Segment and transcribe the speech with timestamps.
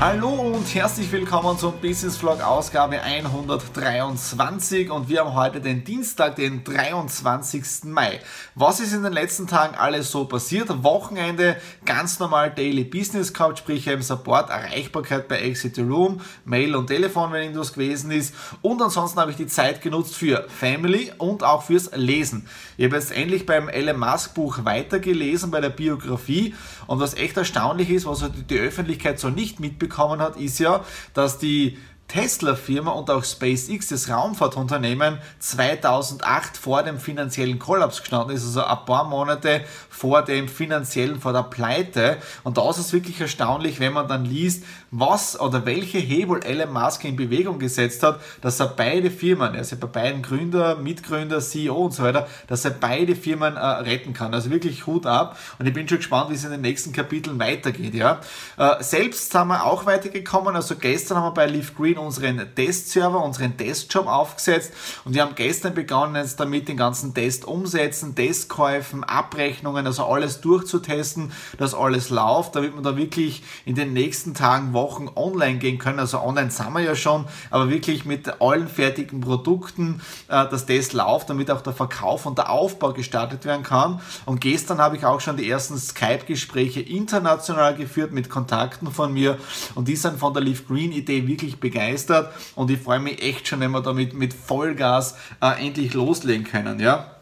[0.00, 6.36] Hallo und herzlich willkommen zum Business Vlog Ausgabe 123 und wir haben heute den Dienstag,
[6.36, 7.84] den 23.
[7.84, 8.20] Mai.
[8.54, 10.82] Was ist in den letzten Tagen alles so passiert?
[10.82, 16.76] Wochenende, ganz normal Daily Business gehabt, sprich im Support, Erreichbarkeit bei Exit the Room, Mail
[16.76, 21.12] und Telefon, wenn irgendwas gewesen ist und ansonsten habe ich die Zeit genutzt für Family
[21.18, 22.48] und auch fürs Lesen.
[22.78, 26.54] Ich habe jetzt endlich beim Elon Musk Buch weitergelesen bei der Biografie
[26.86, 30.84] und was echt erstaunlich ist, was die Öffentlichkeit so nicht mitbekommt, bekommen hat, ist ja,
[31.12, 31.76] dass die
[32.10, 38.84] Tesla-Firma und auch SpaceX, das Raumfahrtunternehmen, 2008 vor dem finanziellen Kollaps gestanden ist, also ein
[38.84, 42.16] paar Monate vor dem finanziellen, vor der Pleite.
[42.42, 46.72] Und da ist es wirklich erstaunlich, wenn man dann liest, was oder welche Hebel Elon
[46.72, 51.76] Musk in Bewegung gesetzt hat, dass er beide Firmen, ja bei beiden Gründer, Mitgründer, CEO
[51.76, 54.34] und so weiter, dass er beide Firmen äh, retten kann.
[54.34, 55.38] Also wirklich Hut ab.
[55.58, 57.94] Und ich bin schon gespannt, wie es in den nächsten Kapiteln weitergeht.
[57.94, 58.20] Ja.
[58.56, 60.56] Äh, selbst sind wir auch weitergekommen.
[60.56, 64.72] Also gestern haben wir bei Leaf Green unseren Testserver, unseren Testjob aufgesetzt
[65.04, 70.40] und wir haben gestern begonnen jetzt damit den ganzen Test umsetzen, Testkäufen, Abrechnungen, also alles
[70.40, 75.78] durchzutesten, dass alles läuft, damit wir da wirklich in den nächsten Tagen, Wochen online gehen
[75.78, 75.98] können.
[75.98, 80.92] Also online sind wir ja schon, aber wirklich mit allen fertigen Produkten, äh, dass das
[80.92, 84.00] läuft, damit auch der Verkauf und der Aufbau gestartet werden kann.
[84.26, 89.38] Und gestern habe ich auch schon die ersten Skype-Gespräche international geführt mit Kontakten von mir
[89.74, 93.22] und die sind von der Leaf Green Idee wirklich begeistert begeistert und ich freue mich
[93.22, 96.80] echt schon, wenn wir damit mit Vollgas äh, endlich loslegen können.
[96.80, 97.19] Ja?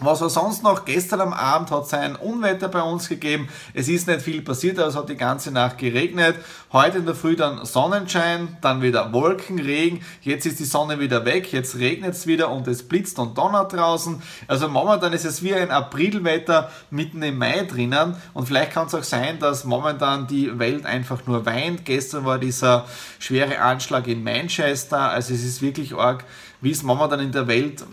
[0.00, 0.84] Was war sonst noch?
[0.84, 3.48] Gestern am Abend hat es ein Unwetter bei uns gegeben.
[3.74, 6.34] Es ist nicht viel passiert, aber es hat die ganze Nacht geregnet.
[6.72, 10.02] Heute in der Früh dann Sonnenschein, dann wieder Wolkenregen.
[10.20, 13.72] Jetzt ist die Sonne wieder weg, jetzt regnet es wieder und es blitzt und donnert
[13.72, 14.20] draußen.
[14.48, 18.16] Also momentan ist es wie ein Aprilwetter mitten im Mai drinnen.
[18.32, 21.84] Und vielleicht kann es auch sein, dass momentan die Welt einfach nur weint.
[21.84, 22.86] Gestern war dieser
[23.20, 25.10] schwere Anschlag in Manchester.
[25.10, 26.24] Also es ist wirklich arg,
[26.60, 27.84] wie es momentan in der Welt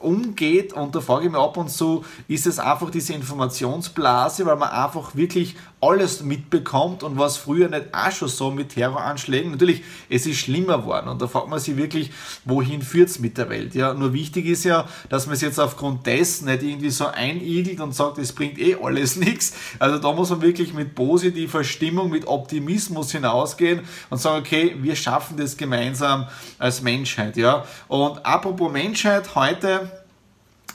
[0.00, 0.72] umgeht.
[0.72, 4.70] Und da frage ich mich ab und zu, ist es einfach diese Informationsblase, weil man
[4.70, 9.50] einfach wirklich alles mitbekommt und was früher nicht auch schon so mit Terroranschlägen.
[9.50, 12.10] Natürlich, es ist schlimmer geworden und da fragt man sich wirklich,
[12.46, 13.74] wohin führt es mit der Welt?
[13.74, 17.80] Ja, nur wichtig ist ja, dass man es jetzt aufgrund dessen nicht irgendwie so einigelt
[17.80, 19.54] und sagt, es bringt eh alles nichts.
[19.78, 24.96] Also da muss man wirklich mit positiver Stimmung, mit Optimismus hinausgehen und sagen, okay, wir
[24.96, 26.26] schaffen das gemeinsam
[26.58, 27.36] als Menschheit.
[27.36, 29.90] Ja, und apropos Menschheit, heute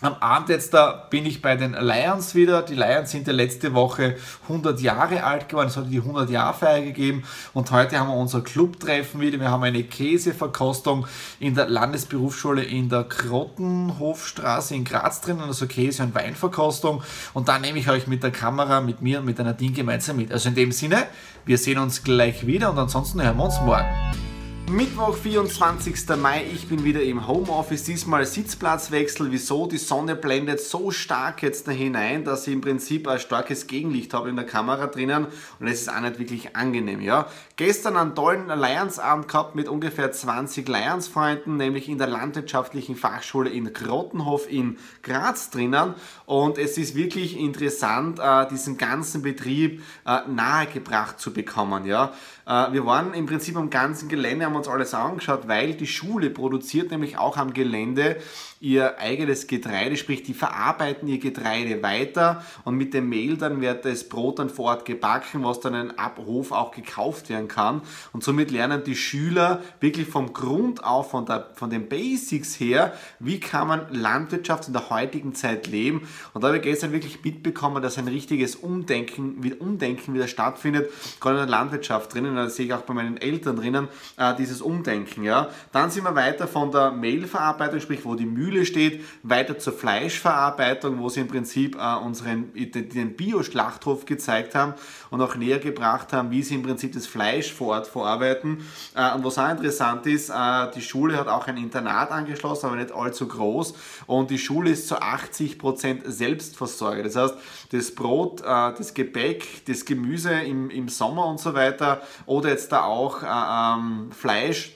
[0.01, 2.63] am Abend jetzt da bin ich bei den Lions wieder.
[2.63, 5.67] Die Lions sind ja letzte Woche 100 Jahre alt geworden.
[5.67, 7.23] Es hat die 100 Jahr Feier gegeben
[7.53, 9.39] und heute haben wir unser Clubtreffen wieder.
[9.39, 11.05] Wir haben eine Käseverkostung
[11.39, 17.03] in der Landesberufsschule in der Krottenhofstraße in Graz drinnen, also Käse- und Weinverkostung.
[17.33, 20.17] Und da nehme ich euch mit der Kamera, mit mir und mit einer Ding gemeinsam
[20.17, 20.31] mit.
[20.31, 21.03] Also in dem Sinne,
[21.45, 24.30] wir sehen uns gleich wieder und ansonsten hören wir uns morgen.
[24.71, 26.15] Mittwoch, 24.
[26.15, 29.29] Mai, ich bin wieder im Homeoffice, diesmal Sitzplatzwechsel.
[29.29, 29.67] Wieso?
[29.67, 34.13] Die Sonne blendet so stark jetzt da hinein, dass ich im Prinzip ein starkes Gegenlicht
[34.13, 35.27] habe in der Kamera drinnen
[35.59, 37.01] und es ist auch nicht wirklich angenehm.
[37.01, 37.27] Ja?
[37.57, 43.73] Gestern einen tollen Lions-Abend gehabt mit ungefähr 20 Lions-Freunden, nämlich in der Landwirtschaftlichen Fachschule in
[43.73, 45.95] Grottenhof in Graz drinnen
[46.25, 51.85] und es ist wirklich interessant, äh, diesen ganzen Betrieb äh, nahegebracht zu bekommen.
[51.85, 52.13] Ja?
[52.45, 56.29] Äh, wir waren im Prinzip am ganzen Gelände, haben uns alles angeschaut, weil die Schule
[56.29, 58.17] produziert nämlich auch am Gelände
[58.61, 63.83] ihr eigenes Getreide, sprich die verarbeiten ihr Getreide weiter und mit dem Mehl dann wird
[63.85, 67.81] das Brot dann vor Ort gebacken, was dann in Abhof auch gekauft werden kann
[68.13, 72.93] und somit lernen die Schüler wirklich vom Grund auf, von, der, von den Basics her,
[73.19, 77.23] wie kann man Landwirtschaft in der heutigen Zeit leben und da habe ich gestern wirklich
[77.23, 82.67] mitbekommen, dass ein richtiges Umdenken, Umdenken wieder stattfindet, gerade in der Landwirtschaft drinnen, das sehe
[82.67, 83.87] ich auch bei meinen Eltern drinnen,
[84.17, 85.23] äh, dieses dieses Umdenken.
[85.23, 85.49] Ja.
[85.71, 90.99] Dann sind wir weiter von der Mehlverarbeitung, sprich wo die Mühle steht, weiter zur Fleischverarbeitung,
[90.99, 94.73] wo sie im Prinzip äh, unseren den Bio-Schlachthof gezeigt haben
[95.09, 98.65] und auch näher gebracht haben, wie sie im Prinzip das Fleisch vor Ort verarbeiten.
[98.95, 102.75] Äh, und was auch interessant ist, äh, die Schule hat auch ein Internat angeschlossen, aber
[102.75, 103.73] nicht allzu groß.
[104.07, 107.03] Und die Schule ist zu 80% Selbstversorger.
[107.03, 107.35] Das heißt,
[107.71, 112.71] das Brot, äh, das Gebäck, das Gemüse im, im Sommer und so weiter oder jetzt
[112.71, 114.71] da auch äh, ähm, Fleisch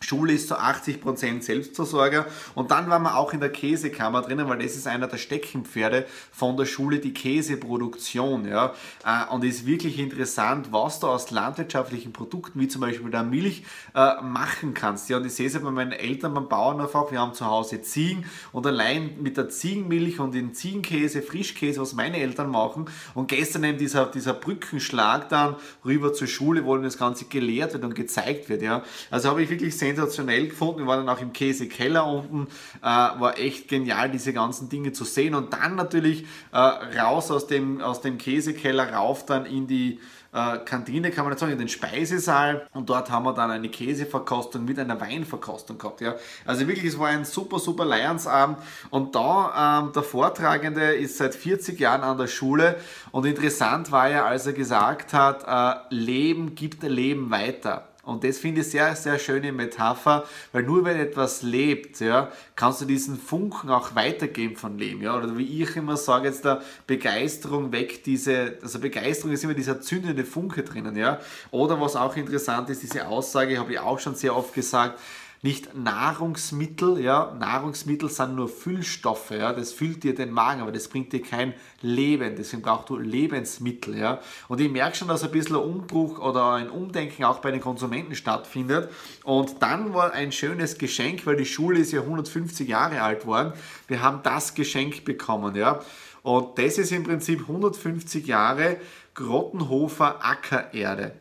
[0.00, 4.58] Schule ist zu 80% Selbstversorger und dann waren wir auch in der Käsekammer drinnen, weil
[4.58, 8.46] das ist einer der Steckenpferde von der Schule, die Käseproduktion.
[8.46, 8.74] Ja.
[9.04, 13.24] Äh, und es ist wirklich interessant, was du aus landwirtschaftlichen Produkten, wie zum Beispiel der
[13.24, 13.64] Milch,
[13.94, 15.08] äh, machen kannst.
[15.08, 17.46] Ja, und ich sehe es ja bei meinen Eltern beim Bauern einfach, wir haben zu
[17.46, 22.86] Hause Ziegen und allein mit der Ziegenmilch und den Ziegenkäse, Frischkäse, was meine Eltern machen
[23.14, 27.84] und gestern eben dieser, dieser Brückenschlag dann rüber zur Schule, wo das Ganze gelehrt wird
[27.84, 28.62] und gezeigt wird.
[28.62, 28.82] Ja.
[29.10, 30.80] Also habe ich wirklich sehr sensationell gefunden.
[30.80, 32.48] Wir waren dann auch im Käsekeller unten.
[32.82, 35.34] Äh, war echt genial, diese ganzen Dinge zu sehen.
[35.34, 40.00] Und dann natürlich äh, raus aus dem, aus dem Käsekeller, rauf dann in die
[40.32, 42.66] äh, Kantine, kann man nicht sagen, in den Speisesaal.
[42.74, 46.00] Und dort haben wir dann eine Käseverkostung mit einer Weinverkostung gehabt.
[46.00, 46.16] Ja.
[46.44, 48.58] Also wirklich, es war ein super, super Lionsabend.
[48.90, 52.76] Und da, ähm, der Vortragende ist seit 40 Jahren an der Schule.
[53.10, 57.87] Und interessant war ja, als er gesagt hat, äh, Leben gibt Leben weiter.
[58.08, 62.80] Und das finde ich sehr, sehr schöne Metapher, weil nur wenn etwas lebt, ja, kannst
[62.80, 65.02] du diesen Funken auch weitergeben von Leben.
[65.02, 65.18] Ja?
[65.18, 69.82] Oder wie ich immer sage, jetzt da Begeisterung weg, diese, also Begeisterung ist immer dieser
[69.82, 70.96] zündende Funke drinnen.
[70.96, 71.20] Ja?
[71.50, 74.98] Oder was auch interessant ist, diese Aussage habe ich auch schon sehr oft gesagt,
[75.42, 80.88] nicht Nahrungsmittel, ja, Nahrungsmittel sind nur Füllstoffe, ja, das füllt dir den Magen, aber das
[80.88, 84.20] bringt dir kein Leben, deswegen brauchst du Lebensmittel, ja.
[84.48, 87.60] Und ich merke schon, dass ein bisschen ein Umbruch oder ein Umdenken auch bei den
[87.60, 88.90] Konsumenten stattfindet.
[89.22, 93.52] Und dann war ein schönes Geschenk, weil die Schule ist ja 150 Jahre alt worden.
[93.86, 95.80] Wir haben das Geschenk bekommen, ja.
[96.22, 98.78] Und das ist im Prinzip 150 Jahre
[99.14, 101.12] Grottenhofer Ackererde.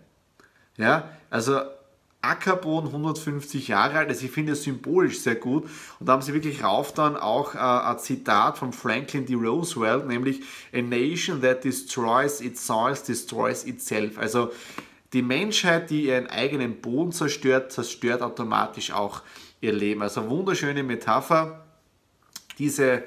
[0.76, 1.62] Ja, also
[2.28, 4.10] Ackerboden 150 Jahre alt.
[4.10, 5.64] Also ich finde es symbolisch sehr gut.
[6.00, 9.36] Und da haben sie wirklich rauf dann auch äh, ein Zitat von Franklin D.
[9.36, 10.42] Roosevelt, nämlich
[10.74, 14.18] A nation that destroys its soils destroys itself.
[14.18, 14.52] Also
[15.14, 19.22] die Menschheit, die ihren eigenen Boden zerstört, zerstört automatisch auch
[19.62, 20.02] ihr Leben.
[20.02, 21.64] Also wunderschöne Metapher.
[22.60, 23.04] Diese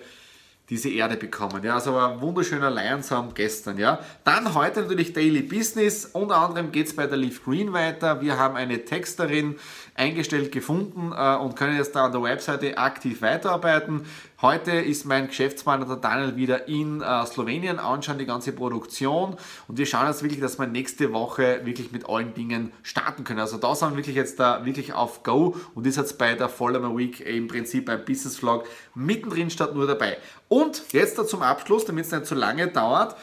[0.70, 1.62] diese Erde bekommen.
[1.64, 3.76] Ja, also ein wunderschöner Lionsabend gestern.
[3.76, 3.98] Ja.
[4.22, 6.06] Dann heute natürlich Daily Business.
[6.06, 8.20] Unter anderem geht es bei der Leaf Green weiter.
[8.20, 9.56] Wir haben eine Texterin
[9.96, 14.06] eingestellt gefunden äh, und können jetzt da an der Webseite aktiv weiterarbeiten.
[14.42, 19.36] Heute ist mein Geschäftspartner der Daniel wieder in äh, Slowenien, anschauen die ganze Produktion
[19.68, 23.40] und wir schauen jetzt wirklich, dass wir nächste Woche wirklich mit allen Dingen starten können.
[23.40, 26.48] Also da sind wir wirklich jetzt da wirklich auf Go und ist jetzt bei der
[26.48, 28.64] Vollmer Week im Prinzip beim Business Vlog
[28.94, 30.16] mittendrin statt nur dabei.
[30.48, 33.16] Und jetzt da zum Abschluss, damit es nicht zu lange dauert, äh,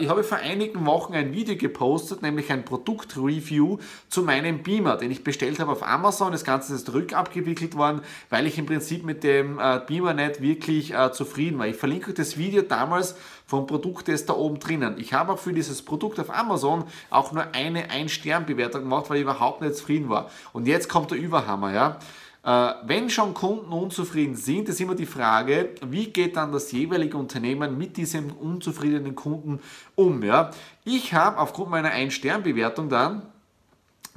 [0.00, 3.78] ich habe vor einigen Wochen ein Video gepostet, nämlich ein Produktreview
[4.08, 6.32] zu meinem Beamer, den ich bestellt habe auf Amazon.
[6.32, 10.94] Das Ganze ist rückabgewickelt worden, weil ich im Prinzip mit dem äh, Beamer nicht wirklich
[10.94, 11.68] äh, zufrieden war.
[11.68, 13.14] Ich verlinke euch das Video damals
[13.46, 14.96] vom Produkttest da oben drinnen.
[14.98, 19.22] Ich habe auch für dieses Produkt auf Amazon auch nur eine Ein-Stern-Bewertung gemacht, weil ich
[19.22, 20.30] überhaupt nicht zufrieden war.
[20.52, 21.98] Und jetzt kommt der Überhammer, ja.
[22.44, 27.16] Äh, wenn schon Kunden unzufrieden sind, ist immer die Frage, wie geht dann das jeweilige
[27.16, 29.60] Unternehmen mit diesem unzufriedenen Kunden
[29.94, 30.22] um?
[30.22, 30.50] Ja?
[30.84, 33.22] Ich habe aufgrund meiner Ein-Stern-Bewertung dann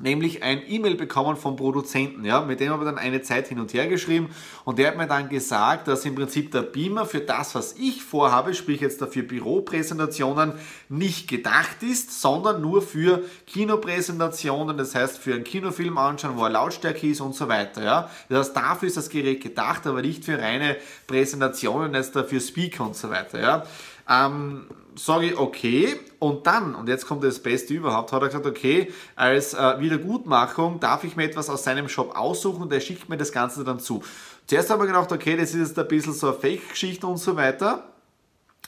[0.01, 3.59] nämlich ein E-Mail bekommen vom Produzenten, ja, mit dem habe ich dann eine Zeit hin
[3.59, 4.29] und her geschrieben
[4.65, 8.03] und der hat mir dann gesagt, dass im Prinzip der Beamer für das, was ich
[8.03, 10.53] vorhabe, sprich jetzt dafür Büropräsentationen,
[10.89, 16.49] nicht gedacht ist, sondern nur für Kinopräsentationen, das heißt für einen Kinofilm anschauen, wo er
[16.49, 18.09] Lautstärke ist und so weiter, ja.
[18.29, 20.77] Das heißt, dafür ist das Gerät gedacht, aber nicht für reine
[21.07, 23.63] Präsentationen, jetzt dafür Speaker und so weiter, ja.
[24.09, 28.45] Ähm, sage ich okay und dann, und jetzt kommt das Beste überhaupt, hat er gesagt,
[28.45, 33.09] okay, als äh, Wiedergutmachung darf ich mir etwas aus seinem Shop aussuchen und er schickt
[33.09, 34.03] mir das Ganze dann zu.
[34.47, 37.35] Zuerst haben wir gedacht, okay, das ist jetzt ein bisschen so eine Fake-Geschichte und so
[37.35, 37.85] weiter.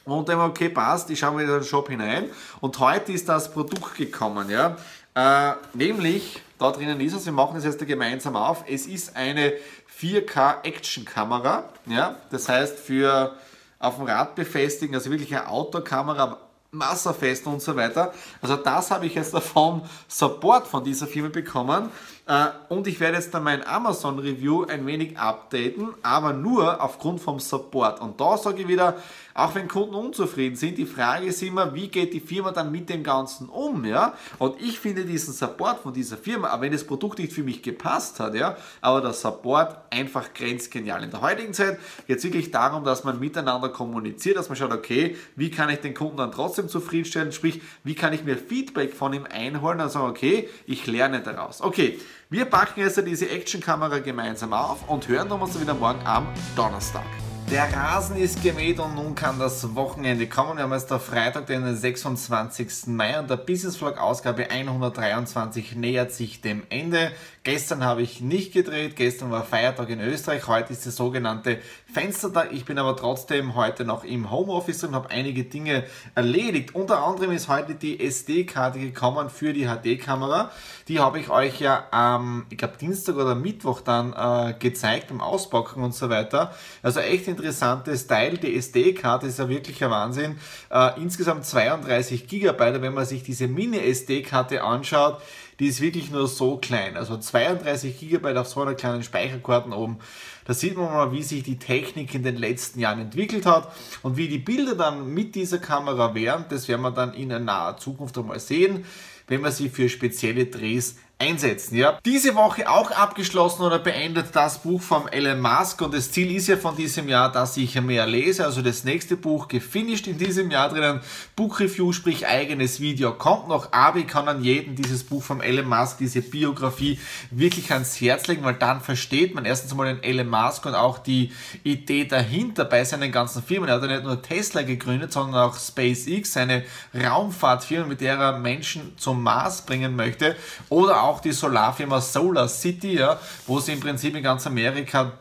[0.06, 3.52] Und dann, okay, passt, ich schaue mal in den Shop hinein und heute ist das
[3.52, 4.76] Produkt gekommen, ja.
[5.16, 9.54] Äh, nämlich, da drinnen ist es, wir machen das jetzt gemeinsam auf, es ist eine
[10.02, 13.36] 4K Action Kamera, ja, das heißt für
[13.84, 16.38] auf dem Rad befestigen, also wirklich eine Outdoor-Kamera,
[16.72, 18.14] wasserfest und so weiter.
[18.42, 21.90] Also das habe ich jetzt vom Support von dieser Firma bekommen
[22.26, 27.20] Äh, und ich werde jetzt dann mein Amazon Review ein wenig updaten, aber nur aufgrund
[27.20, 28.00] vom Support.
[28.00, 28.96] Und da sage ich wieder,
[29.34, 32.90] auch wenn Kunden unzufrieden sind, die Frage ist immer, wie geht die Firma dann mit
[32.90, 34.14] dem Ganzen um, ja?
[34.38, 37.62] Und ich finde diesen Support von dieser Firma, aber wenn das Produkt nicht für mich
[37.62, 41.04] gepasst hat, ja, aber der Support einfach grenzgenial.
[41.04, 44.72] In der heutigen Zeit geht es wirklich darum, dass man miteinander kommuniziert, dass man schaut,
[44.72, 48.94] okay, wie kann ich den Kunden dann trotzdem zufriedenstellen, sprich, wie kann ich mir Feedback
[48.94, 51.62] von ihm einholen und sagen, okay, ich lerne daraus.
[51.62, 52.00] Okay,
[52.30, 57.06] wir packen jetzt diese Actionkamera gemeinsam auf und hören uns wieder morgen am Donnerstag.
[57.52, 60.58] Der Rasen ist gemäht und nun kann das Wochenende kommen.
[60.58, 62.88] Wir haben jetzt der Freitag, den 26.
[62.88, 67.12] Mai und der Business Vlog Ausgabe 123 nähert sich dem Ende.
[67.44, 71.60] Gestern habe ich nicht gedreht, gestern war Feiertag in Österreich, heute ist der sogenannte
[71.94, 72.54] Fenstertag.
[72.54, 75.84] Ich bin aber trotzdem heute noch im Homeoffice und habe einige Dinge
[76.16, 76.74] erledigt.
[76.74, 80.52] Unter anderem ist heute die SD-Karte gekommen für die HD-Kamera.
[80.88, 85.20] Die habe ich euch ja am, ich glaube Dienstag oder Mittwoch dann äh, gezeigt beim
[85.20, 86.54] Auspacken und so weiter.
[86.82, 88.38] Also echt interessantes Teil.
[88.38, 90.38] Die SD-Karte ist ja wirklich ein Wahnsinn.
[90.70, 92.82] Äh, insgesamt 32 Gigabyte.
[92.82, 95.22] Wenn man sich diese Mini-SD-Karte anschaut,
[95.60, 96.98] die ist wirklich nur so klein.
[96.98, 100.00] Also 32 GB auf so einer kleinen Speicherkarten oben.
[100.46, 103.72] Da sieht man mal, wie sich die Technik in den letzten Jahren entwickelt hat
[104.02, 106.46] und wie die Bilder dann mit dieser Kamera wären.
[106.50, 108.86] Das werden wir dann in naher Zukunft einmal sehen,
[109.28, 111.78] wenn wir sie für spezielle Drehs einsetzen.
[111.78, 112.00] Ja?
[112.06, 116.48] Diese Woche auch abgeschlossen oder beendet das Buch vom Elon Musk und das Ziel ist
[116.48, 118.46] ja von diesem Jahr, dass ich mehr lese.
[118.46, 121.02] Also das nächste Buch gefinisht in diesem Jahr drinnen.
[121.36, 125.68] Buchreview, sprich eigenes Video kommt noch, aber ich kann an jeden dieses Buch vom Elon
[125.68, 127.00] Musk, diese Biografie
[127.32, 130.98] wirklich ans Herz legen, weil dann versteht man erstens mal den Elon Musk und auch
[130.98, 131.32] die
[131.64, 133.70] Idee dahinter bei seinen ganzen Firmen.
[133.70, 136.64] Er hat ja nicht nur Tesla gegründet, sondern auch SpaceX, seine
[136.94, 140.36] Raumfahrtfirma, mit der er Menschen zum Mars bringen möchte
[140.70, 145.14] oder auch die Solarfirma Solar City, ja, wo sie im Prinzip in ganz Amerika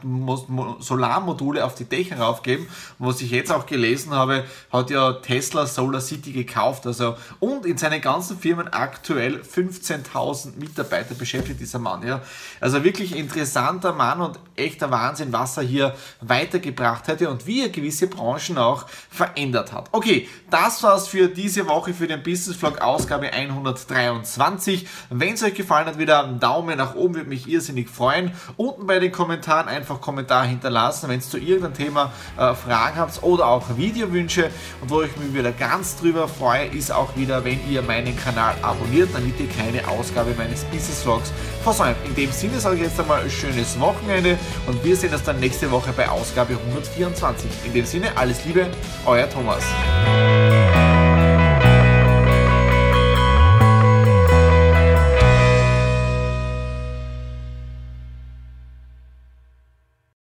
[0.80, 2.66] Solarmodule auf die Dächer raufgeben.
[2.98, 6.86] Und was ich jetzt auch gelesen habe, hat ja Tesla Solar City gekauft.
[6.86, 12.06] Also, und in seinen ganzen Firmen aktuell 15.000 Mitarbeiter beschäftigt dieser Mann.
[12.06, 12.22] Ja.
[12.60, 17.68] Also wirklich interessanter Mann und echter Wahnsinn, was er hier weitergebracht hätte und wie er
[17.68, 19.88] gewisse Branchen auch verändert hat.
[19.92, 24.86] Okay, das war's für diese Woche für den Business Vlog Ausgabe 123.
[25.10, 28.32] Wenn es euch gefallen gefallen hat, wieder einen Daumen nach oben, würde mich irrsinnig freuen.
[28.56, 33.22] Unten bei den Kommentaren einfach Kommentar hinterlassen, wenn es zu irgendeinem Thema äh, Fragen habt
[33.22, 34.50] oder auch Videowünsche.
[34.80, 38.54] Und wo ich mich wieder ganz drüber freue, ist auch wieder, wenn ihr meinen Kanal
[38.62, 41.96] abonniert, damit ihr keine Ausgabe meines Business Vlogs versäumt.
[42.04, 45.40] In dem Sinne sage ich jetzt einmal ein schönes Wochenende und wir sehen uns dann
[45.40, 47.50] nächste Woche bei Ausgabe 124.
[47.64, 48.66] In dem Sinne, alles Liebe,
[49.06, 49.64] euer Thomas.